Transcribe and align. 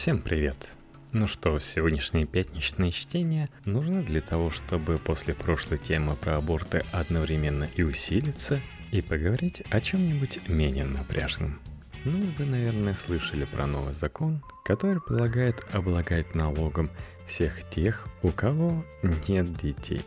Всем 0.00 0.22
привет! 0.22 0.78
Ну 1.12 1.26
что, 1.26 1.58
сегодняшнее 1.58 2.24
пятничное 2.24 2.90
чтение 2.90 3.50
нужно 3.66 4.02
для 4.02 4.22
того, 4.22 4.48
чтобы 4.48 4.96
после 4.96 5.34
прошлой 5.34 5.76
темы 5.76 6.16
про 6.16 6.38
аборты 6.38 6.86
одновременно 6.90 7.68
и 7.76 7.82
усилиться, 7.82 8.60
и 8.92 9.02
поговорить 9.02 9.62
о 9.68 9.78
чем-нибудь 9.78 10.48
менее 10.48 10.86
напряжном. 10.86 11.60
Ну, 12.06 12.18
вы, 12.38 12.46
наверное, 12.46 12.94
слышали 12.94 13.44
про 13.44 13.66
новый 13.66 13.92
закон, 13.92 14.42
который 14.64 15.02
предлагает 15.02 15.66
облагать 15.74 16.34
налогом 16.34 16.88
всех 17.26 17.68
тех, 17.68 18.08
у 18.22 18.30
кого 18.30 18.82
нет 19.28 19.52
детей. 19.52 20.00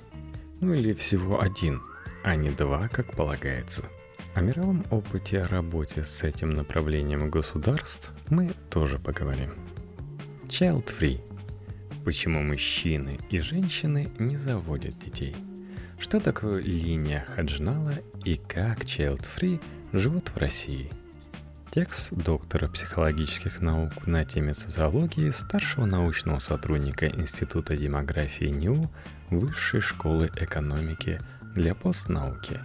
Ну 0.60 0.74
или 0.74 0.94
всего 0.94 1.40
один, 1.40 1.84
а 2.24 2.36
не 2.36 2.50
два, 2.50 2.88
как 2.88 3.16
полагается. 3.16 3.86
О 4.34 4.42
мировом 4.42 4.84
опыте 4.90 5.44
работе 5.44 6.04
с 6.04 6.24
этим 6.24 6.50
направлением 6.50 7.30
государств 7.30 8.12
мы 8.32 8.54
тоже 8.72 8.98
поговорим. 8.98 9.52
Child 10.54 10.86
Free. 10.86 11.20
Почему 12.06 12.44
мужчины 12.44 13.18
и 13.32 13.40
женщины 13.40 14.08
не 14.20 14.38
заводят 14.38 14.94
детей? 15.00 15.36
Что 15.98 16.20
такое 16.20 16.62
линия 16.62 17.26
Хаджнала 17.28 17.96
и 18.24 18.36
как 18.36 18.82
Child 18.82 19.26
Free 19.36 19.60
живут 19.94 20.30
в 20.30 20.38
России? 20.38 20.92
Текст 21.72 22.14
доктора 22.14 22.68
психологических 22.68 23.62
наук 23.62 24.06
на 24.06 24.26
теме 24.26 24.54
социологии 24.54 25.32
старшего 25.32 25.86
научного 25.86 26.38
сотрудника 26.38 27.08
Института 27.08 27.76
демографии 27.76 28.46
НИУ 28.46 28.92
Высшей 29.32 29.82
школы 29.82 30.30
экономики 30.36 31.20
для 31.56 31.74
постнауки. 31.74 32.60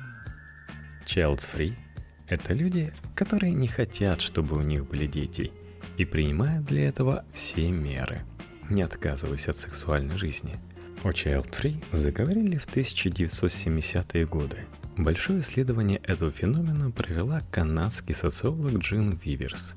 Child 1.06 1.40
Free– 1.40 1.74
это 2.28 2.52
люди, 2.52 2.92
которые 3.14 3.54
не 3.54 3.66
хотят, 3.66 4.20
чтобы 4.20 4.58
у 4.58 4.60
них 4.60 4.86
были 4.86 5.06
дети– 5.06 5.52
и 5.96 6.04
принимают 6.04 6.64
для 6.64 6.88
этого 6.88 7.24
все 7.32 7.70
меры, 7.70 8.22
не 8.70 8.82
отказываясь 8.82 9.48
от 9.48 9.56
сексуальной 9.56 10.16
жизни. 10.16 10.56
О 11.04 11.10
Child 11.10 11.50
Free 11.50 11.84
заговорили 11.92 12.56
в 12.56 12.66
1970-е 12.66 14.26
годы. 14.26 14.58
Большое 14.96 15.40
исследование 15.40 15.98
этого 15.98 16.30
феномена 16.30 16.90
провела 16.90 17.40
канадский 17.52 18.14
социолог 18.14 18.78
Джин 18.78 19.10
Виверс. 19.10 19.74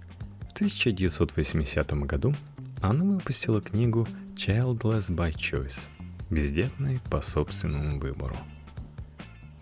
В 0.49 0.53
1980 0.53 1.93
году 2.05 2.33
она 2.81 3.05
выпустила 3.05 3.61
книгу 3.61 4.07
Childless 4.35 5.11
by 5.11 5.31
Choice– 5.33 5.87
бездетные 6.31 6.99
по 7.11 7.21
собственному 7.21 7.99
выбору. 7.99 8.35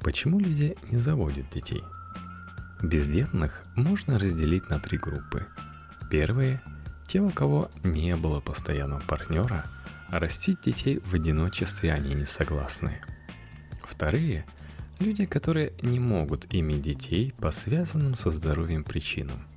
Почему 0.02 0.40
люди 0.40 0.78
не 0.92 0.98
заводят 0.98 1.50
детей? 1.50 1.84
Бездетных 2.82 3.66
можно 3.76 4.17
разделить 4.17 4.70
на 4.70 4.80
три 4.80 4.98
группы– 4.98 5.45
Первые– 6.10 6.62
те, 7.08 7.22
у 7.22 7.30
кого 7.30 7.70
не 7.84 8.16
было 8.16 8.40
постоянного 8.40 9.02
партнера, 9.02 9.66
а 10.10 10.20
растить 10.20 10.62
детей 10.62 11.00
в 11.06 11.14
одиночестве 11.14 11.92
они 11.92 12.14
не 12.14 12.26
согласны. 12.26 13.02
Вторые– 13.84 14.46
люди, 15.00 15.26
которые 15.26 15.74
не 15.82 16.00
могут 16.00 16.48
иметь 16.52 16.82
детей 16.82 17.34
по 17.40 17.52
связанным 17.52 18.16
со 18.16 18.32
здоровьем 18.32 18.84
причинам. 18.84 19.48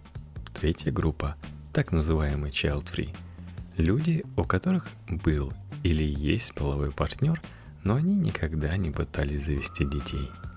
Третья 0.55 0.91
группа– 0.91 1.37
так 1.73 1.93
называемый 1.93 2.51
child-free– 2.51 3.15
люди, 3.77 4.25
у 4.37 4.45
которых 4.45 4.89
был 5.09 5.53
или 5.83 6.05
есть 6.05 6.55
половой 6.55 6.91
партнер, 6.91 7.41
но 7.83 7.95
они 7.95 8.17
никогда 8.19 8.77
не 8.77 8.91
пытались 8.91 9.47
завести 9.47 9.85
детей– 9.85 10.31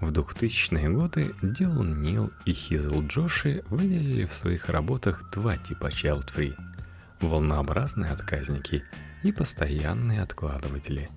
в 0.00 0.12
2000-е 0.12 0.90
годы 0.90 1.34
Дилан 1.42 1.94
Нил 1.94 2.30
и 2.44 2.52
Хизл 2.52 3.02
Джоши 3.02 3.64
выделили 3.70 4.26
в 4.26 4.34
своих 4.34 4.68
работах 4.68 5.30
два 5.32 5.56
типа 5.56 5.86
child 5.86 6.26
free– 6.34 6.54
волнообразные 7.20 8.12
отказники 8.12 8.84
и 9.22 9.32
постоянные 9.32 10.20
откладыватели. 10.20 11.08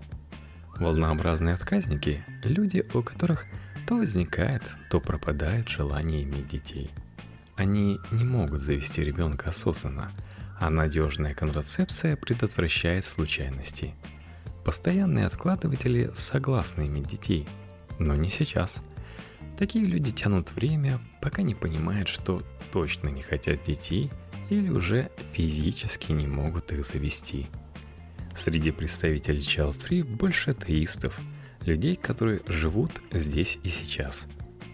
Волнообразные 0.78 1.56
отказники– 1.56 2.24
люди, 2.44 2.86
у 2.94 3.04
которых 3.04 3.46
то 3.86 3.96
возникает, 3.98 4.64
то 4.90 5.02
пропадает 5.02 5.68
желание 5.68 6.24
иметь 6.24 6.48
детей. 6.48 6.90
Они 7.58 8.00
не 8.12 8.24
могут 8.24 8.62
завести 8.62 9.02
ребенка 9.02 9.50
осознанно, 9.50 10.10
а 10.58 10.70
надежная 10.70 11.34
контрацепция 11.34 12.16
предотвращает 12.16 13.04
случайности. 13.04 13.94
Постоянные 14.64 15.26
откладыватели 15.26 16.12
согласны 16.14 16.88
иметь 16.88 17.10
детей– 17.10 17.46
но 18.00 18.16
не 18.16 18.30
сейчас. 18.30 18.82
Такие 19.58 19.86
люди 19.86 20.12
тянут 20.12 20.52
время, 20.54 21.00
пока 21.22 21.42
не 21.42 21.54
понимают, 21.54 22.08
что 22.08 22.42
точно 22.72 23.10
не 23.10 23.22
хотят 23.22 23.64
детей 23.64 24.10
или 24.50 24.70
уже 24.70 25.12
физически 25.34 26.12
не 26.12 26.28
могут 26.28 26.72
их 26.72 26.86
завести. 26.86 27.48
Среди 28.36 28.72
представителей 28.72 29.40
Child 29.40 29.78
Free 29.78 30.04
больше 30.04 30.52
атеистов, 30.52 31.20
людей, 31.66 31.96
которые 31.96 32.42
живут 32.48 32.92
здесь 33.12 33.60
и 33.64 33.68
сейчас. 33.68 34.28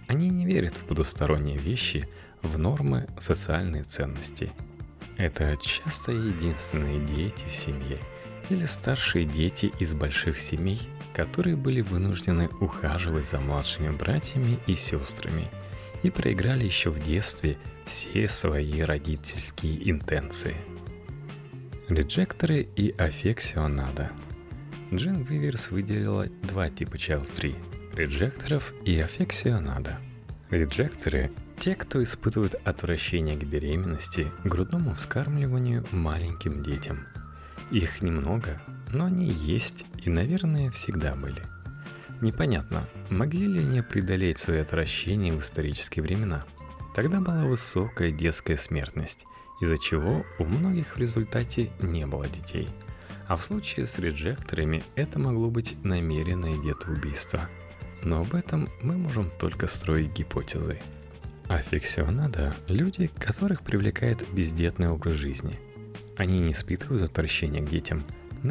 Они 0.07 0.29
не 0.29 0.45
верят 0.45 0.75
в 0.75 0.85
потусторонние 0.85 1.57
вещи, 1.57 2.07
в 2.43 2.59
нормы 2.59 3.07
социальные 3.17 3.83
ценности. 3.83 4.51
Это 5.17 5.57
часто 5.57 6.11
единственные 6.11 7.03
дети 7.03 7.45
в 7.45 7.55
семье– 7.55 7.99
или 8.49 8.65
старшие 8.65 9.25
дети 9.25 9.71
из 9.79 9.93
больших 9.93 10.39
семей, 10.39 10.79
которые 11.15 11.55
были 11.55 11.79
вынуждены 11.79 12.49
ухаживать 12.59 13.25
за 13.25 13.39
младшими 13.39 13.89
братьями 13.89 14.59
и 14.67 14.75
сестрами 14.75 15.47
и 16.03 16.09
проиграли 16.11 16.65
еще 16.65 16.89
в 16.89 17.01
детстве 17.03 17.57
все 17.85 18.27
свои 18.27 18.81
родительские 18.81 19.89
интенции. 19.89 20.55
Реджекторы 21.87 22.67
и 22.75 22.91
аффексионада. 22.91 24.11
Джин 24.93 25.23
Виверс 25.23 25.71
выделила 25.71 26.27
два 26.43 26.69
типа 26.69 26.95
child 26.95 27.27
free– 27.33 27.55
реджекторов 27.95 28.73
и 28.83 28.99
аффексионада. 28.99 29.97
Реджекторы– 30.49 31.31
те, 31.59 31.75
кто 31.75 32.03
испытывают 32.03 32.55
отвращение 32.65 33.37
к 33.37 33.43
беременности, 33.43 34.31
грудному 34.43 34.93
вскармливанию 34.93 35.85
маленьким 35.91 36.61
детям– 36.61 37.07
их 37.71 38.01
немного, 38.01 38.61
но 38.93 39.05
они 39.05 39.27
есть 39.27 39.85
и, 40.05 40.09
наверное, 40.09 40.69
всегда 40.69 41.16
были. 41.16 41.41
Непонятно, 42.21 42.88
могли 43.09 43.47
ли 43.47 43.59
они 43.59 43.81
преодолеть 43.81 44.39
свое 44.39 44.61
отвращение 44.61 45.33
в 45.33 45.39
исторические 45.39 46.03
времена. 46.03 46.45
Тогда 46.95 47.19
была 47.19 47.43
высокая 47.45 48.11
детская 48.11 48.55
смертность, 48.55 49.25
из-за 49.59 49.77
чего 49.77 50.25
у 50.39 50.45
многих 50.45 50.95
в 50.95 50.99
результате 50.99 51.71
не 51.81 52.05
было 52.05 52.27
детей. 52.27 52.69
А 53.27 53.35
в 53.35 53.43
случае 53.43 53.88
с 53.88 53.99
реджекторами 53.99 54.83
это 54.95 55.19
могло 55.19 55.49
быть 55.49 55.75
намеренное 55.83 56.57
детоубийство. 56.61 57.41
Но 58.01 58.22
об 58.22 58.33
этом 58.35 58.69
мы 58.81 58.97
можем 58.97 59.31
только 59.39 59.67
строить 59.67 60.13
гипотезы. 60.13 60.79
Аффиксионада– 61.47 62.55
люди, 62.67 63.09
которых 63.19 63.61
привлекает 63.61 64.23
бездетный 64.31 64.89
образ 64.89 65.13
жизни– 65.13 65.59
они 66.17 66.39
не 66.39 66.53
испытывают 66.53 67.03
отвращения 67.03 67.61
к 67.61 67.69
детям, 67.69 68.03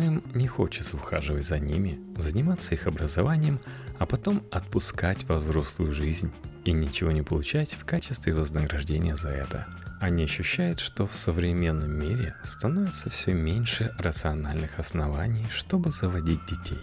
им 0.02 0.22
не 0.34 0.46
хочется 0.46 0.96
ухаживать 0.96 1.46
за 1.46 1.58
ними, 1.58 1.98
заниматься 2.16 2.74
их 2.74 2.86
образованием, 2.86 3.58
а 3.98 4.06
потом 4.06 4.42
отпускать 4.50 5.24
во 5.24 5.36
взрослую 5.36 5.92
жизнь 5.92 6.32
и 6.64 6.72
ничего 6.72 7.12
не 7.12 7.20
получать 7.22 7.74
в 7.74 7.84
качестве 7.84 8.32
вознаграждения 8.34 9.16
за 9.16 9.28
это. 9.28 9.66
Они 10.00 10.24
ощущают, 10.24 10.80
что 10.80 11.06
в 11.06 11.14
современном 11.14 11.92
мире 11.92 12.34
становится 12.42 13.10
все 13.10 13.34
меньше 13.34 13.94
рациональных 13.98 14.78
оснований, 14.78 15.44
чтобы 15.50 15.90
заводить 15.90 16.40
детей. 16.46 16.80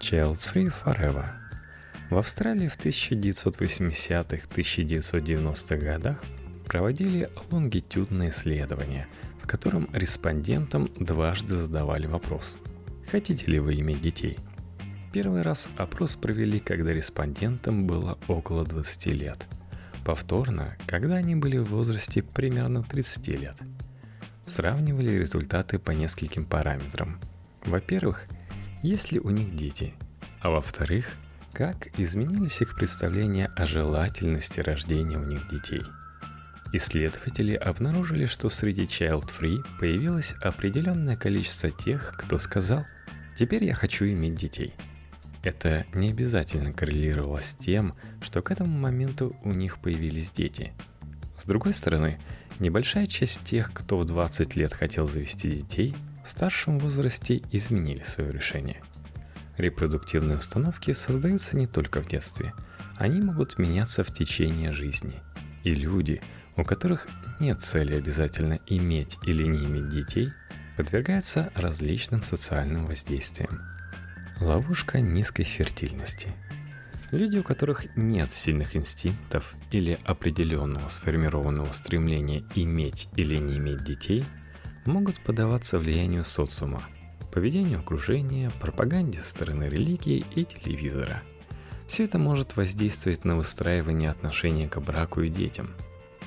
Child 0.00 0.38
Free 0.38 0.72
Forever 0.84 1.24
В 2.10 2.18
Австралии 2.18 2.68
в 2.68 2.78
1980-1990-х 2.78 5.76
годах 5.76 6.22
проводили 6.66 7.28
лонгитюдные 7.50 8.30
исследования– 8.30 9.08
в 9.46 9.48
котором 9.48 9.88
респондентам 9.92 10.90
дважды 10.98 11.56
задавали 11.56 12.08
вопрос 12.08 12.58
«Хотите 13.08 13.46
ли 13.46 13.60
вы 13.60 13.76
иметь 13.76 14.02
детей?». 14.02 14.36
Первый 15.12 15.42
раз 15.42 15.68
опрос 15.76 16.16
провели, 16.16 16.58
когда 16.58 16.92
респондентам 16.92 17.86
было 17.86 18.18
около 18.26 18.64
20 18.64 19.06
лет. 19.12 19.46
Повторно, 20.04 20.76
когда 20.86 21.14
они 21.14 21.36
были 21.36 21.58
в 21.58 21.66
возрасте 21.66 22.24
примерно 22.24 22.82
30 22.82 23.28
лет. 23.40 23.56
Сравнивали 24.46 25.10
результаты 25.10 25.78
по 25.78 25.92
нескольким 25.92 26.44
параметрам. 26.44 27.20
Во-первых, 27.64 28.26
есть 28.82 29.12
ли 29.12 29.20
у 29.20 29.30
них 29.30 29.54
дети, 29.54 29.94
а 30.40 30.50
во-вторых, 30.50 31.12
как 31.52 31.96
изменились 32.00 32.62
их 32.62 32.74
представления 32.74 33.46
о 33.54 33.64
желательности 33.64 34.58
рождения 34.58 35.18
у 35.18 35.24
них 35.24 35.48
детей– 35.48 35.82
Исследователи 36.72 37.54
обнаружили, 37.54 38.26
что 38.26 38.48
среди 38.50 38.84
Child 38.84 39.30
Free 39.38 39.64
появилось 39.78 40.34
определенное 40.40 41.16
количество 41.16 41.70
тех, 41.70 42.14
кто 42.16 42.38
сказал 42.38 42.84
«теперь 43.36 43.64
я 43.64 43.74
хочу 43.74 44.04
иметь 44.06 44.34
детей». 44.34 44.74
Это 45.42 45.86
не 45.94 46.10
обязательно 46.10 46.72
коррелировало 46.72 47.40
с 47.40 47.54
тем, 47.54 47.94
что 48.20 48.42
к 48.42 48.50
этому 48.50 48.76
моменту 48.76 49.36
у 49.44 49.52
них 49.52 49.78
появились 49.78 50.30
дети. 50.30 50.72
С 51.38 51.44
другой 51.44 51.72
стороны, 51.72 52.18
Небольшая 52.58 53.06
часть 53.06 53.44
тех, 53.44 53.70
кто 53.72 53.98
в 53.98 54.06
20 54.06 54.56
лет 54.56 54.72
хотел 54.72 55.06
завести 55.06 55.50
детей, 55.50 55.94
в 56.24 56.30
старшем 56.30 56.78
возрасте 56.78 57.42
изменили 57.52 58.02
свое 58.02 58.32
решение. 58.32 58.82
Репродуктивные 59.58 60.38
установки 60.38 60.92
создаются 60.92 61.56
не 61.58 61.66
только 61.66 62.00
в 62.00 62.08
детстве, 62.08 62.54
они 62.96 63.20
могут 63.20 63.58
меняться 63.58 64.04
в 64.04 64.12
течение 64.12 64.72
жизни. 64.72 65.20
И 65.64 65.74
люди, 65.74 66.22
у 66.56 66.64
которых 66.64 67.06
нет 67.38 67.60
цели 67.60 67.94
обязательно 67.94 68.60
иметь 68.66 69.18
или 69.24 69.44
не 69.44 69.64
иметь 69.64 69.88
детей, 69.88 70.32
подвергаются 70.76 71.50
различным 71.54 72.22
социальным 72.22 72.86
воздействиям. 72.86 73.62
Ловушка 74.40 75.00
низкой 75.00 75.44
фертильности. 75.44 76.28
Люди, 77.10 77.38
у 77.38 77.42
которых 77.42 77.86
нет 77.96 78.32
сильных 78.32 78.74
инстинктов 78.74 79.54
или 79.70 79.98
определенного 80.04 80.88
сформированного 80.88 81.72
стремления 81.72 82.42
иметь 82.54 83.08
или 83.16 83.36
не 83.36 83.58
иметь 83.58 83.84
детей, 83.84 84.24
могут 84.84 85.20
поддаваться 85.20 85.78
влиянию 85.78 86.24
социума, 86.24 86.82
поведению 87.32 87.80
окружения, 87.80 88.50
пропаганде 88.60 89.20
стороны 89.22 89.64
религии 89.64 90.24
и 90.34 90.44
телевизора. 90.44 91.22
Все 91.86 92.04
это 92.04 92.18
может 92.18 92.56
воздействовать 92.56 93.24
на 93.24 93.36
выстраивание 93.36 94.10
отношения 94.10 94.68
к 94.68 94.80
браку 94.80 95.20
и 95.20 95.28
детям– 95.28 95.70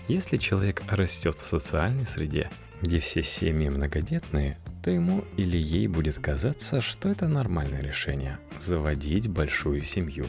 если 0.10 0.38
человек 0.38 0.82
растет 0.88 1.36
в 1.36 1.46
социальной 1.46 2.06
среде, 2.06 2.50
где 2.82 3.00
все 3.00 3.22
семьи 3.22 3.70
многодетные, 3.70 4.58
то 4.84 4.90
ему 4.90 5.24
или 5.38 5.58
ей 5.58 5.88
будет 5.88 6.18
казаться, 6.18 6.82
что 6.82 7.10
это 7.10 7.28
нормальное 7.28 7.82
решение– 7.82 8.40
заводить 8.60 9.28
большую 9.28 9.82
семью. 9.84 10.26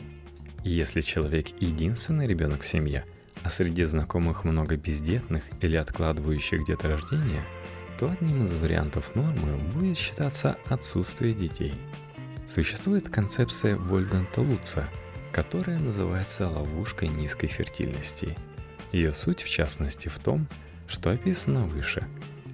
Если 0.65 1.01
человек 1.01 1.49
единственный 1.61 2.27
ребенок 2.27 2.61
в 2.61 2.69
семье, 2.69 3.07
а 3.43 3.49
среди 3.49 3.85
знакомых 3.85 4.45
много 4.45 4.77
бездетных 4.77 5.45
или 5.63 5.77
откладывающих 5.77 6.61
где-то 6.61 6.89
рождение, 6.89 7.43
то 7.99 8.11
одним 8.11 8.45
из 8.45 8.53
вариантов 8.53 9.15
нормы 9.15 9.57
будет 9.73 9.97
считаться 9.97 10.59
отсутствие 10.67 11.33
детей. 11.33 11.73
Существует 12.47 13.09
концепция 13.09 13.77
Вольганта 13.77 14.43
Луца, 14.43 14.87
которая 15.33 15.79
называется 15.79 16.51
ловушкой 16.51 17.09
низкой 17.09 17.47
фертильности– 17.47 18.37
ее 18.93 19.15
суть, 19.15 19.43
в 19.43 19.49
частности, 19.49 20.09
в 20.09 20.19
том, 20.19 20.47
что 20.87 21.11
описано 21.11 21.67
выше. 21.67 22.07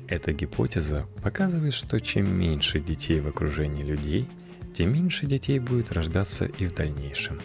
Эта 0.08 0.32
гипотеза 0.32 1.06
показывает, 1.22 1.74
что 1.74 2.00
чем 2.00 2.32
меньше 2.38 2.78
детей 2.78 3.20
в 3.20 3.28
окружении 3.28 3.82
людей, 3.82 4.28
тем 4.74 4.92
меньше 4.92 5.26
детей 5.26 5.58
будет 5.58 5.92
рождаться 5.92 6.44
и 6.44 6.66
в 6.66 6.74
дальнейшем. 6.74 7.40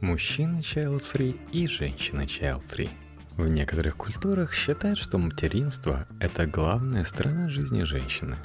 Мужчина 0.00 0.58
child-free 0.58 1.38
и 1.52 1.66
женщина 1.68 2.22
child-free. 2.22 2.88
В 3.36 3.48
некоторых 3.48 3.96
культурах 3.96 4.54
считают, 4.54 4.98
что 4.98 5.18
материнство– 5.18 6.06
это 6.20 6.46
главная 6.46 7.04
сторона 7.04 7.48
жизни 7.48 7.82
женщины. 7.84 8.36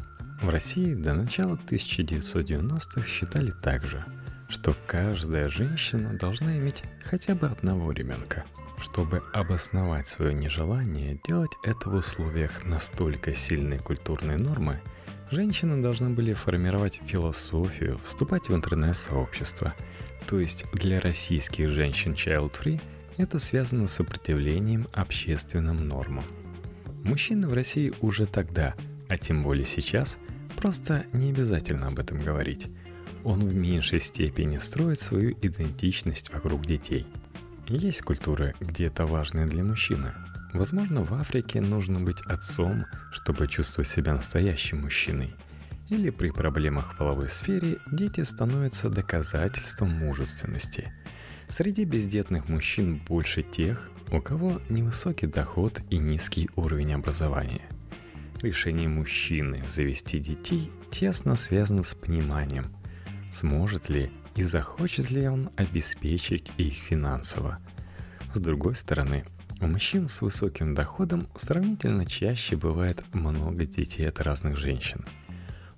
В 0.42 0.50
России 0.50 0.94
до 0.94 1.14
начала 1.14 1.56
1990-х 1.56 3.08
считали 3.08 3.52
также, 3.52 4.06
что 4.50 4.76
каждая 4.88 5.50
женщина 5.50 6.14
должна 6.14 6.58
иметь 6.58 6.84
хотя 7.04 7.36
бы 7.36 7.48
одного 7.48 7.92
ребенка– 7.92 8.46
чтобы 8.78 9.24
обосновать 9.34 10.08
свое 10.08 10.34
нежелание 10.34 11.20
делать 11.26 11.52
это 11.64 11.90
в 11.90 11.96
условиях 11.96 12.66
настолько 12.66 13.34
сильной 13.34 13.80
культурной 13.80 14.38
нормы, 14.38 14.82
женщины 15.32 15.82
должны 15.82 16.10
были 16.10 16.34
формировать 16.34 17.02
философию, 17.06 18.00
вступать 18.04 18.50
в 18.50 18.56
интернет-сообщество. 18.56 19.74
То 20.28 20.40
есть 20.40 20.66
для 20.74 21.00
российских 21.00 21.70
женщин 21.70 22.14
child-free 22.14 22.82
это 23.18 23.40
связано 23.40 23.88
с 23.88 23.94
сопротивлением 23.94 24.88
общественным 24.94 25.88
нормам. 25.88 26.24
Мужчины 27.04 27.48
в 27.48 27.54
России 27.54 27.94
уже 28.02 28.26
тогда, 28.26 28.74
а 29.08 29.18
тем 29.18 29.44
более 29.44 29.66
сейчас, 29.66 30.18
просто 30.58 31.06
не 31.14 31.30
обязательно 31.30 31.88
об 31.88 32.00
этом 32.00 32.18
говорить. 32.18 32.68
Он 33.26 33.42
в 33.42 33.54
меньшей 33.54 34.00
степени 34.00 34.56
строит 34.56 35.02
свою 35.02 35.32
идентичность 35.42 36.32
вокруг 36.32 36.66
детей– 36.66 37.06
есть 37.68 38.04
культуры, 38.04 38.54
где 38.60 38.86
это 38.86 39.08
важно 39.08 39.48
для 39.48 39.64
мужчины. 39.64 40.14
Возможно, 40.54 41.02
в 41.04 41.14
Африке 41.16 41.62
нужно 41.62 42.00
быть 42.00 42.22
отцом, 42.22 42.86
чтобы 43.12 43.48
чувствовать 43.48 43.88
себя 43.88 44.14
настоящим 44.14 44.82
мужчиной. 44.82 45.34
Или 45.90 46.12
при 46.12 46.30
проблемах 46.30 46.94
в 46.94 46.98
половой 46.98 47.28
сфере 47.28 47.78
дети 47.92 48.22
становятся 48.22 48.90
доказательством 48.90 49.90
мужественности. 49.90 50.94
Среди 51.48 51.86
бездетных 51.86 52.50
мужчин 52.50 53.02
больше 53.08 53.42
тех, 53.42 53.90
у 54.12 54.22
кого 54.22 54.62
невысокий 54.70 55.26
доход 55.26 55.82
и 55.90 55.98
низкий 55.98 56.50
уровень 56.56 56.94
образования. 56.94 57.68
Решение 58.44 58.88
мужчины 58.88 59.64
завести 59.68 60.20
детей 60.20 60.72
тесно 60.92 61.36
связано 61.36 61.82
с 61.82 61.96
пониманием, 61.96 62.66
сможет 63.36 63.90
ли 63.90 64.12
и 64.36 64.44
захочет 64.44 65.12
ли 65.12 65.28
он 65.28 65.50
обеспечить 65.58 66.52
их 66.58 66.76
финансово. 66.76 67.60
С 68.34 68.40
другой 68.40 68.76
стороны, 68.76 69.26
у 69.62 69.68
мужчин 69.68 70.08
с 70.08 70.22
высоким 70.22 70.74
доходом 70.74 71.28
сравнительно 71.36 72.06
чаще 72.06 72.56
бывает 72.56 73.04
много 73.14 73.66
детей 73.66 74.08
от 74.08 74.20
разных 74.22 74.58
женщин. 74.58 75.06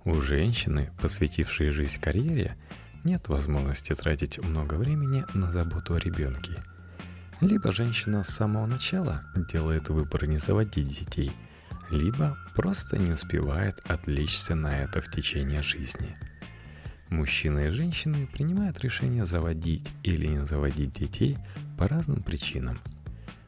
У 0.05 0.13
женщины, 0.21 0.91
посвятившей 1.01 1.69
жизнь 1.69 1.99
карьере, 1.99 2.55
нет 3.03 3.27
возможности 3.27 3.93
тратить 3.93 4.43
много 4.43 4.75
времени 4.75 5.25
на 5.33 5.51
заботу 5.51 5.95
о 5.95 5.99
ребенке. 5.99 6.53
Либо 7.41 7.71
женщина 7.71 8.23
с 8.23 8.29
самого 8.29 8.65
начала 8.65 9.23
делает 9.35 9.89
выбор 9.89 10.25
не 10.25 10.37
заводить 10.37 10.87
детей, 10.87 11.31
либо 11.91 12.37
просто 12.55 12.97
не 12.97 13.11
успевает 13.11 13.79
отвлечься 13.87 14.55
на 14.55 14.79
это 14.79 15.01
в 15.01 15.09
течение 15.09 15.61
жизни– 15.61 16.15
Мужчины 17.09 17.67
и 17.67 17.69
женщины 17.69 18.27
принимают 18.27 18.79
решение 18.79 19.25
заводить 19.25 19.89
или 20.03 20.27
не 20.27 20.45
заводить 20.45 20.93
детей 20.93 21.37
по 21.77 21.87
разным 21.87 22.21
причинам. 22.21 22.77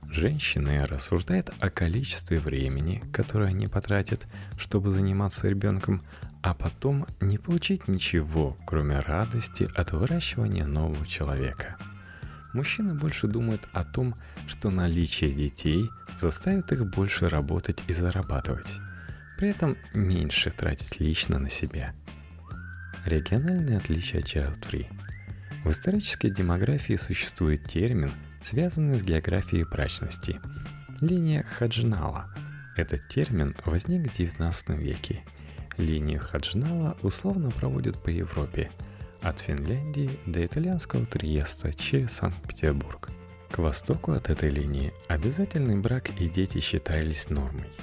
Женщины 0.10 0.86
рассуждают 0.86 1.52
о 1.60 1.70
количестве 1.70 2.40
времени, 2.40 3.04
которое 3.14 3.50
они 3.50 3.68
потратят, 3.68 4.26
чтобы 4.58 4.92
заниматься 4.92 5.48
ребенком, 5.50 6.04
а 6.42 6.54
потом 6.54 7.06
не 7.20 7.38
получить 7.38 7.88
ничего, 7.88 8.58
кроме 8.66 9.00
радости 9.02 9.70
от 9.76 9.92
выращивания 9.92 10.66
нового 10.66 11.06
человека. 11.06 11.78
Мужчины 12.54 12.96
больше 12.96 13.28
думают 13.28 13.68
о 13.74 13.84
том, 13.84 14.16
что 14.48 14.72
наличие 14.72 15.32
детей 15.32 15.90
заставит 16.18 16.72
их 16.72 16.90
больше 16.90 17.30
работать 17.30 17.84
и 17.88 17.94
зарабатывать, 17.94 18.80
при 19.38 19.50
этом 19.50 19.78
меньше 19.94 20.50
тратить 20.50 21.00
лично 21.00 21.38
на 21.38 21.50
себя– 21.50 21.94
Региональные 23.06 23.78
отличия 23.78 24.20
child-free. 24.20 24.88
В 25.64 25.70
исторической 25.70 26.30
демографии 26.30 26.96
существует 26.96 27.64
термин, 27.64 28.12
связанный 28.42 29.00
с 29.00 29.04
географией 29.04 29.64
прачности. 29.64 30.40
Линия 31.00 31.44
Хаджнала. 31.44 32.34
Этот 32.76 33.08
термин 33.08 33.56
возник 33.66 34.12
в 34.12 34.20
XIX 34.20 34.78
веке. 34.78 35.24
Линию 35.78 36.20
Хаджнала 36.20 36.98
условно 37.02 37.52
проводят 37.52 38.04
по 38.04 38.10
Европе, 38.10 38.70
от 39.22 39.40
Финляндии 39.40 40.12
до 40.26 40.46
итальянского 40.46 41.06
Триеста 41.06 41.74
через 41.74 42.12
Санкт-Петербург. 42.12 43.10
К 43.50 43.60
востоку 43.60 44.12
от 44.12 44.30
этой 44.30 44.50
линии 44.50 44.94
обязательный 45.08 45.78
брак 45.78 46.10
и 46.20 46.28
дети 46.28 46.60
считались 46.60 47.30
нормой– 47.30 47.70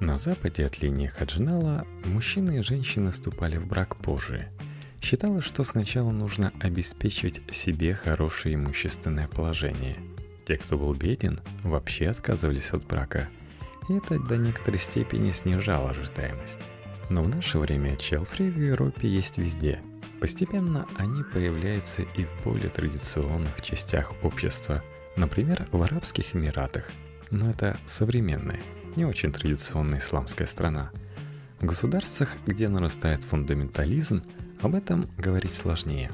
на 0.00 0.18
западе 0.18 0.66
от 0.66 0.82
линии 0.82 1.06
Хаджинала 1.06 1.86
мужчины 2.04 2.58
и 2.58 2.62
женщины 2.62 3.12
вступали 3.12 3.56
в 3.56 3.66
брак 3.66 3.96
позже. 3.96 4.48
Считалось, 5.00 5.44
что 5.44 5.64
сначала 5.64 6.10
нужно 6.10 6.52
обеспечивать 6.60 7.40
себе 7.50 7.94
хорошее 7.94 8.56
имущественное 8.56 9.28
положение. 9.28 9.96
Те, 10.46 10.56
кто 10.56 10.76
был 10.76 10.92
беден, 10.94 11.40
вообще 11.62 12.08
отказывались 12.08 12.70
от 12.72 12.84
брака. 12.86 13.28
И 13.88 13.94
это 13.94 14.18
до 14.18 14.36
некоторой 14.36 14.78
степени 14.78 15.30
снижало 15.30 15.90
ожидаемость. 15.90 16.60
Но 17.08 17.22
в 17.22 17.28
наше 17.28 17.58
время 17.58 17.96
челфри 17.96 18.50
в 18.50 18.58
Европе 18.58 19.08
есть 19.08 19.38
везде. 19.38 19.80
Постепенно 20.20 20.86
они 20.96 21.22
появляются 21.22 22.02
и 22.02 22.24
в 22.24 22.44
более 22.44 22.68
традиционных 22.68 23.62
частях 23.62 24.12
общества, 24.22 24.82
например, 25.16 25.66
в 25.72 25.82
Арабских 25.82 26.34
Эмиратах. 26.34 26.90
Но 27.30 27.50
это 27.50 27.76
современное– 27.86 28.60
не 28.96 29.04
очень 29.04 29.30
традиционная 29.30 29.98
исламская 29.98 30.46
страна. 30.46 30.90
В 31.60 31.66
государствах, 31.66 32.30
где 32.46 32.68
нарастает 32.68 33.24
фундаментализм, 33.24 34.22
об 34.62 34.74
этом 34.74 35.06
говорить 35.18 35.54
сложнее. 35.54 36.10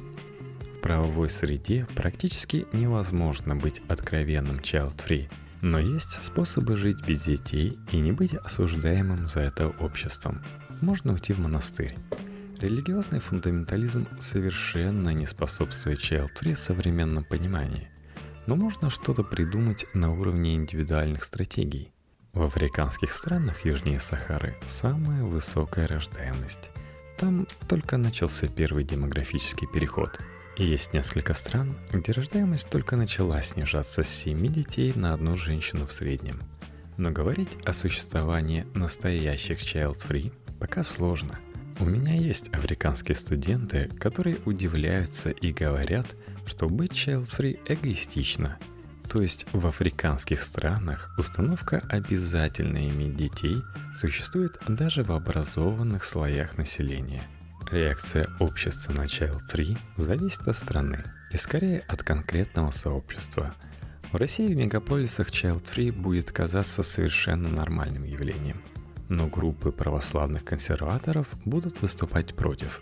В 0.76 0.80
правовой 0.80 1.30
среде 1.30 1.86
практически 1.94 2.66
невозможно 2.72 3.54
быть 3.54 3.80
откровенным 3.88 4.58
child-free, 4.58 5.30
но 5.60 5.78
есть 5.78 6.20
способы 6.22 6.74
жить 6.74 7.06
без 7.06 7.24
детей 7.24 7.78
и 7.92 7.98
не 7.98 8.10
быть 8.10 8.34
осуждаемым 8.34 9.28
за 9.28 9.40
это 9.40 9.68
обществом. 9.68 10.42
Можно 10.80 11.12
уйти 11.12 11.32
в 11.32 11.38
монастырь. 11.38 11.96
Религиозный 12.60 13.20
фундаментализм 13.20 14.08
совершенно 14.18 15.10
не 15.10 15.26
способствует 15.26 15.98
child-free 15.98 16.54
в 16.54 16.58
современном 16.58 17.24
понимании. 17.24 17.88
Но 18.46 18.56
можно 18.56 18.90
что-то 18.90 19.22
придумать 19.22 19.86
на 19.94 20.12
уровне 20.12 20.54
индивидуальных 20.54 21.24
стратегий. 21.24 21.92
В 22.32 22.42
африканских 22.42 23.12
странах 23.12 23.64
южнее 23.64 24.00
Сахары 24.00 24.56
самая 24.66 25.22
высокая 25.22 25.86
рождаемость. 25.86 26.70
Там 27.18 27.46
только 27.68 27.98
начался 27.98 28.48
первый 28.48 28.84
демографический 28.84 29.68
переход. 29.68 30.18
И 30.56 30.64
есть 30.64 30.92
несколько 30.92 31.34
стран, 31.34 31.76
где 31.92 32.12
рождаемость 32.12 32.68
только 32.68 32.96
начала 32.96 33.40
снижаться 33.42 34.02
с 34.02 34.08
7 34.08 34.46
детей 34.48 34.92
на 34.96 35.14
одну 35.14 35.34
женщину 35.36 35.86
в 35.86 35.92
среднем. 35.92 36.40
Но 36.96 37.10
говорить 37.10 37.56
о 37.64 37.72
существовании 37.72 38.66
настоящих 38.74 39.60
child-free 39.60 40.32
пока 40.58 40.82
сложно. 40.82 41.38
У 41.80 41.84
меня 41.84 42.14
есть 42.14 42.48
африканские 42.50 43.16
студенты, 43.16 43.88
которые 43.98 44.36
удивляются 44.44 45.30
и 45.30 45.52
говорят, 45.52 46.06
что 46.46 46.68
быть 46.68 46.92
child-free 46.92 47.60
эгоистично– 47.66 48.58
то 49.12 49.20
есть 49.20 49.44
в 49.52 49.66
африканских 49.66 50.40
странах 50.40 51.14
установка 51.18 51.82
обязательно 51.90 52.88
иметь 52.88 53.14
детей 53.14 53.62
существует 53.94 54.58
даже 54.66 55.02
в 55.04 55.12
образованных 55.12 56.02
слоях 56.02 56.56
населения. 56.56 57.20
Реакция 57.70 58.26
общества 58.40 58.94
на 58.94 59.04
Child 59.04 59.40
3 59.50 59.76
зависит 59.98 60.48
от 60.48 60.56
страны 60.56 61.04
и 61.30 61.36
скорее 61.36 61.80
от 61.88 62.02
конкретного 62.02 62.70
сообщества. 62.70 63.54
В 64.12 64.16
России 64.16 64.54
в 64.54 64.56
мегаполисах 64.56 65.28
Child 65.28 65.62
3 65.70 65.90
будет 65.90 66.32
казаться 66.32 66.82
совершенно 66.82 67.50
нормальным 67.50 68.04
явлением. 68.04 68.62
Но 69.12 69.26
группы 69.26 69.72
православных 69.72 70.42
консерваторов 70.42 71.28
будут 71.44 71.82
выступать 71.82 72.34
против. 72.34 72.80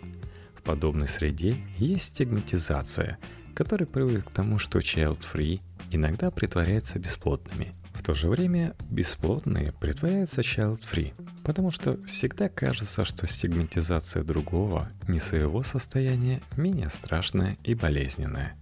В 0.55 0.61
подобной 0.61 1.09
среде 1.09 1.57
есть 1.77 2.05
стигматизация, 2.05 3.17
которая 3.53 3.85
приводит 3.85 4.23
к 4.23 4.31
тому, 4.31 4.57
что 4.57 4.79
Child 4.79 5.19
Free 5.19 5.59
иногда 5.89 6.31
притворяются 6.31 6.99
бесплотными. 6.99 7.75
В 7.93 8.01
то 8.01 8.13
же 8.13 8.29
время 8.29 8.75
бесплотные 8.89 9.73
притворяются 9.73 10.39
child-free, 10.39 11.13
потому 11.43 11.69
что 11.69 12.01
всегда 12.05 12.47
кажется, 12.47 13.03
что 13.03 13.27
стигматизация 13.27 14.23
другого, 14.23 14.87
не 15.09 15.19
своего 15.19 15.63
состояния, 15.63 16.41
менее 16.55 16.89
страшная 16.89 17.57
и 17.65 17.75
болезненная. 17.75 18.55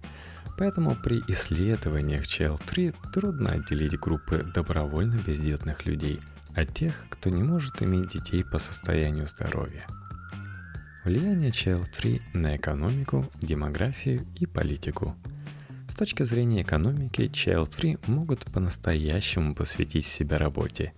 Поэтому 0.58 0.96
при 0.96 1.22
исследованиях 1.28 2.24
child-free 2.24 2.96
трудно 3.14 3.52
отделить 3.52 4.00
группы 4.00 4.44
добровольно 4.56 5.20
бездетных 5.26 5.86
людей 5.86 6.20
от 6.62 6.74
тех, 6.74 7.06
кто 7.10 7.30
не 7.30 7.44
может 7.44 7.82
иметь 7.82 8.12
детей 8.12 8.44
по 8.44 8.60
состоянию 8.60 9.25
здоровья. 9.25 9.86
Влияние 11.06 11.51
child-free 11.51 12.22
на 12.34 12.56
экономику, 12.56 13.25
демографию 13.42 14.22
и 14.36 14.46
политику– 14.46 15.16
с 15.89 15.96
точки 15.96 16.22
зрения 16.22 16.62
экономики, 16.62 17.22
child-free 17.22 18.00
могут 18.06 18.46
по-настоящему 18.46 19.56
посвятить 19.56 20.06
себя 20.06 20.38
работе. 20.38 20.94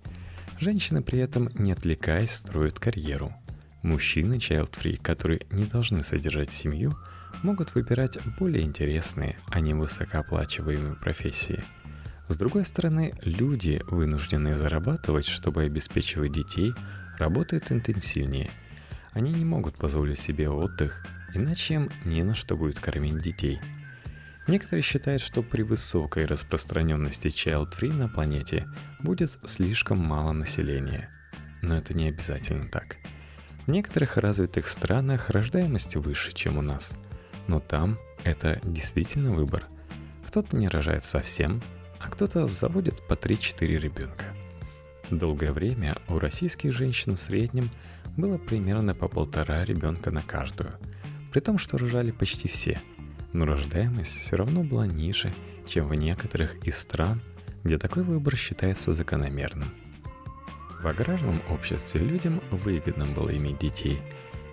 Женщины 0.60 1.01
при 1.01 1.18
этом, 1.20 1.50
не 1.56 1.72
отвлекаясь, 1.72 2.32
строят 2.32 2.77
карьеру. 2.77 3.34
Мужчины 3.84 4.34
child-free, 4.34 5.01
которые 5.01 5.41
не 5.50 5.63
должны 5.63 6.03
содержать 6.03 6.51
семью, 6.51 6.94
могут 7.41 7.74
выбирать 7.74 8.20
более 8.38 8.63
интересные, 8.63 9.38
а 9.48 9.62
не 9.62 9.74
высокооплачиваемые 9.74 10.96
профессии. 10.96 11.63
С 12.28 12.38
другой 12.38 12.66
стороны, 12.66 13.13
люди, 13.22 13.82
вынужденные 13.88 14.56
зарабатывать, 14.56 15.25
чтобы 15.25 15.63
обеспечивать 15.63 16.32
детей, 16.32 16.74
работают 17.18 17.72
интенсивнее. 17.72 18.50
Они 19.12 19.32
не 19.32 19.46
могут 19.46 19.75
позволить 19.75 20.20
себе 20.20 20.50
отдых, 20.50 21.06
иначе 21.34 21.75
им 21.75 21.90
не 22.06 22.24
на 22.24 22.34
что 22.34 22.56
будет 22.56 22.80
кормить 22.80 23.22
детей– 23.22 23.60
Некоторые 24.48 24.82
считают, 24.82 25.22
что 25.22 25.44
при 25.44 25.62
высокой 25.62 26.25
распространенности 26.25 27.28
child-free 27.28 27.94
на 27.94 28.10
планете 28.10 28.68
будет 29.00 29.38
слишком 29.46 30.00
мало 30.00 30.32
населения. 30.32 31.10
Но 31.62 31.75
это 31.75 31.94
не 31.94 32.10
обязательно 32.10 32.68
так. 32.68 32.98
В 33.66 33.70
некоторых 33.70 34.18
развитых 34.18 34.68
странах 34.68 35.30
рождаемость 35.30 35.96
выше, 35.96 36.34
чем 36.34 36.58
у 36.58 36.62
нас. 36.62 36.94
Но 37.48 37.60
там 37.60 38.00
это 38.24 38.60
действительно 38.63 39.32
выбор. 39.32 39.63
Кто-то 40.28 40.58
не 40.58 40.68
рожает 40.68 41.06
совсем, 41.06 41.62
а 42.03 42.10
кто-то 42.10 42.48
заводит 42.48 43.01
по 43.08 43.13
3-4 43.13 43.65
ребенка. 43.77 44.25
Долгое 45.10 45.51
время 45.51 45.96
у 46.08 46.20
российских 46.20 46.72
женщин 46.72 47.15
в 47.15 47.20
среднем 47.20 47.70
было 48.17 48.38
примерно 48.38 48.93
по 48.93 49.08
полтора 49.08 49.65
ребенка 49.65 50.12
на 50.12 50.22
каждую, 50.22 50.74
при 51.31 51.39
том, 51.39 51.58
что 51.58 51.77
рожали 51.77 52.12
почти 52.12 52.48
все– 52.48 52.79
но 53.34 53.46
рождаемость 53.46 54.20
все 54.20 54.36
равно 54.36 54.63
была 54.63 54.86
ниже, 54.86 55.34
чем 55.65 55.88
в 55.88 55.96
некоторых 55.96 56.65
из 56.67 56.77
стран, 56.77 57.22
где 57.63 57.77
такой 57.77 58.03
выбор 58.03 58.36
считается 58.36 58.93
закономерным. 58.93 59.70
В 60.81 60.88
аграрном 60.88 61.39
обществе 61.50 62.01
людям 62.01 62.41
выгодно 62.50 63.05
было 63.05 63.36
иметь 63.38 63.60
детей. 63.60 64.00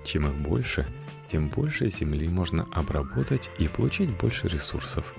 Чем 0.05 0.26
их 0.26 0.35
больше, 0.35 0.87
тем 1.26 1.49
больше 1.49 1.88
земли 1.88 2.28
можно 2.28 2.67
обработать 2.73 3.50
и 3.59 3.67
получить 3.67 4.11
больше 4.19 4.47
ресурсов. 4.49 5.14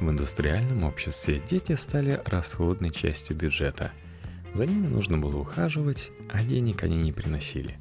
В 0.00 0.10
индустриальном 0.10 0.84
обществе 0.84 1.40
дети 1.48 1.74
стали 1.74 2.20
расходной 2.24 2.90
частью 2.90 3.36
бюджета. 3.36 3.92
За 4.54 4.66
ними 4.66 4.86
нужно 4.86 5.18
было 5.18 5.38
ухаживать, 5.38 6.10
а 6.30 6.42
денег 6.42 6.84
они 6.84 6.96
не 6.96 7.12
приносили. 7.12 7.76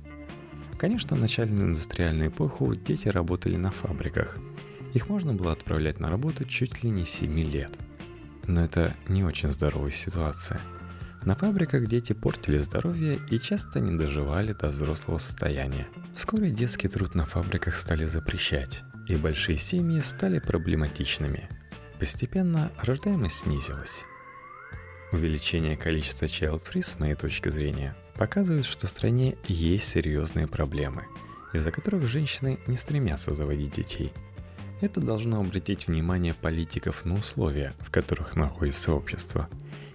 Конечно, 0.77 1.15
в 1.15 1.21
начальную 1.21 1.67
индустриальную 1.67 2.29
эпоху 2.29 2.75
дети 2.75 3.07
работали 3.07 3.55
на 3.57 3.71
фабриках– 3.71 4.37
их 4.93 5.09
можно 5.09 5.33
было 5.33 5.51
отправлять 5.51 5.99
на 5.99 6.09
работу 6.09 6.45
чуть 6.45 6.83
ли 6.83 6.89
не 6.89 7.03
7 7.03 7.39
лет. 7.39 7.71
Но 8.47 8.63
это 8.63 8.93
не 9.07 9.23
очень 9.23 9.49
здоровая 9.49 9.91
ситуация. 9.91 10.59
На 11.23 11.35
фабриках 11.35 11.87
дети 11.87 12.13
портили 12.13 12.59
здоровье 12.59 13.17
и 13.31 13.39
часто 13.39 13.79
не 13.79 13.97
доживали 13.97 14.53
до 14.53 14.67
взрослого 14.67 15.17
состояния. 15.17 15.87
Вскоре 16.13 16.51
детский 16.51 16.89
труд 16.89 17.15
на 17.15 17.25
фабриках 17.25 17.75
стали 17.75 18.05
запрещать, 18.05 18.83
и 19.07 19.15
большие 19.15 19.57
семьи 19.57 20.01
стали 20.01 20.39
проблематичными. 20.39 21.47
Постепенно 22.03 22.71
рождаемость 22.81 23.39
снизилась. 23.39 24.03
Увеличение 25.13 25.77
количества 25.77 26.25
child-free, 26.25 26.81
с 26.81 26.99
моей 26.99 27.15
точки 27.15 27.47
зрения, 27.49 27.95
показывает, 28.15 28.65
что 28.65 28.87
в 28.87 28.89
стране 28.89 29.37
есть 29.47 29.87
серьезные 29.87 30.47
проблемы, 30.47 31.05
из-за 31.53 31.71
которых 31.71 32.03
женщины 32.03 32.59
не 32.67 32.75
стремятся 32.75 33.33
заводить 33.33 33.75
детей– 33.75 34.11
это 34.83 34.99
должно 34.99 35.39
обратить 35.39 35.87
внимание 35.87 36.33
политиков 36.33 37.05
на 37.05 37.13
условия, 37.13 37.73
в 37.79 37.89
которых 37.89 38.35
находится 38.35 38.91
общество. 38.91 39.47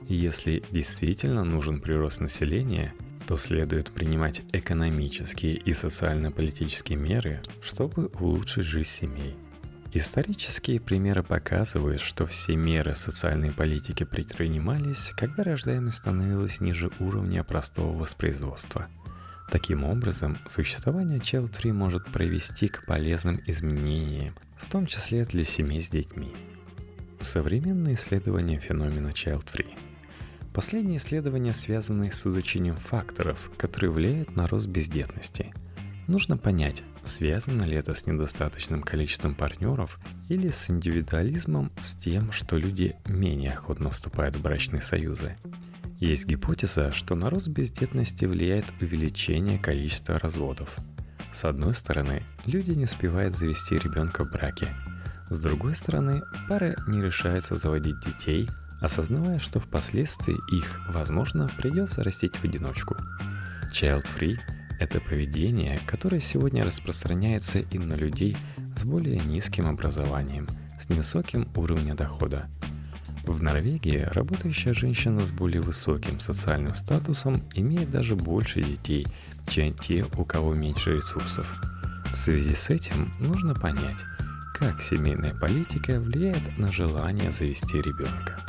И 0.08 0.14
если 0.14 0.64
действительно 0.70 1.44
нужен 1.44 1.82
прирост 1.82 2.20
населения, 2.20 2.94
то 3.26 3.36
следует 3.36 3.90
принимать 3.90 4.40
экономические 4.54 5.56
и 5.56 5.74
социально-политические 5.74 6.96
меры, 6.96 7.42
чтобы 7.60 8.06
улучшить 8.18 8.64
жизнь 8.64 8.88
семей. 8.88 9.36
Исторические 9.92 10.80
примеры 10.80 11.22
показывают, 11.22 12.00
что 12.00 12.26
все 12.26 12.56
меры 12.56 12.94
социальной 12.94 13.50
политики 13.50 14.04
предпринимались, 14.04 15.12
когда 15.16 15.44
рождаемость 15.44 15.98
становилась 15.98 16.60
ниже 16.60 16.90
уровня 17.00 17.42
простого 17.42 17.96
воспроизводства. 17.96 18.88
Таким 19.50 19.84
образом, 19.84 20.36
существование 20.46 21.18
Child 21.18 21.48
3 21.56 21.72
может 21.72 22.06
привести 22.08 22.68
к 22.68 22.84
полезным 22.84 23.40
изменениям 23.46 24.34
в 24.60 24.70
том 24.70 24.86
числе 24.86 25.24
для 25.24 25.44
семей 25.44 25.80
с 25.80 25.88
детьми. 25.88 26.34
Современные 27.20 27.94
исследования 27.94 28.58
феномена 28.58 29.08
Child 29.08 29.44
Free. 29.44 29.78
Последние 30.52 30.98
исследования 30.98 31.54
связаны 31.54 32.10
с 32.10 32.26
изучением 32.26 32.76
факторов, 32.76 33.50
которые 33.56 33.90
влияют 33.90 34.34
на 34.36 34.46
рост 34.46 34.66
бездетности. 34.66 35.52
Нужно 36.08 36.36
понять, 36.36 36.82
связано 37.04 37.62
ли 37.62 37.76
это 37.76 37.94
с 37.94 38.06
недостаточным 38.06 38.82
количеством 38.82 39.36
партнеров 39.36 40.00
или 40.28 40.48
с 40.48 40.68
индивидуализмом 40.68 41.70
с 41.80 41.94
тем, 41.94 42.32
что 42.32 42.56
люди 42.56 42.96
менее 43.06 43.52
охотно 43.52 43.90
вступают 43.90 44.34
в 44.34 44.42
брачные 44.42 44.82
союзы. 44.82 45.36
Есть 46.00 46.26
гипотеза, 46.26 46.90
что 46.90 47.14
на 47.14 47.30
рост 47.30 47.48
бездетности 47.48 48.24
влияет 48.24 48.64
увеличение 48.80 49.60
количества 49.60 50.18
разводов– 50.18 50.74
с 51.32 51.44
одной 51.44 51.74
стороны, 51.74 52.24
люди 52.46 52.72
не 52.72 52.84
успевают 52.84 53.36
завести 53.36 53.76
ребенка 53.76 54.24
в 54.24 54.30
браке. 54.30 54.66
С 55.30 55.38
другой 55.38 55.74
стороны, 55.74 56.22
пара 56.48 56.74
не 56.86 57.02
решается 57.02 57.56
заводить 57.56 58.00
детей, 58.00 58.48
осознавая, 58.80 59.38
что 59.38 59.60
впоследствии 59.60 60.36
их, 60.56 60.80
возможно, 60.88 61.48
придется 61.58 62.02
растить 62.02 62.36
в 62.36 62.44
одиночку. 62.44 62.96
Child-free– 63.72 64.38
это 64.78 65.00
поведение, 65.00 65.78
которое 65.86 66.20
сегодня 66.20 66.64
распространяется 66.64 67.60
и 67.60 67.78
на 67.78 67.94
людей 67.94 68.36
с 68.76 68.84
более 68.84 69.18
низким 69.20 69.66
образованием, 69.66 70.46
с 70.80 70.88
невысоким 70.88 71.48
уровнем 71.56 71.96
дохода. 71.96 72.46
В 73.24 73.42
Норвегии 73.42 74.06
работающая 74.10 74.72
женщина 74.72 75.20
с 75.20 75.30
более 75.30 75.60
высоким 75.60 76.18
социальным 76.20 76.74
статусом 76.74 77.42
имеет 77.54 77.90
даже 77.90 78.16
больше 78.16 78.62
детей– 78.62 79.06
чем 79.48 79.72
те, 79.72 80.04
у 80.16 80.24
кого 80.24 80.54
меньше 80.54 80.94
ресурсов. 80.94 81.60
В 82.12 82.16
связи 82.16 82.54
с 82.54 82.70
этим 82.70 83.12
нужно 83.18 83.54
понять, 83.54 84.04
как 84.54 84.82
семейная 84.82 85.34
политика 85.34 86.00
влияет 86.00 86.58
на 86.58 86.70
желание 86.70 87.32
завести 87.32 87.78
ребенка. 87.78 88.47